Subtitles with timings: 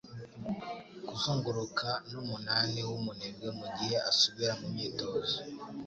[1.07, 5.37] kuzunguruka n'umunani wumunebwe mugihe asubira mumyitozo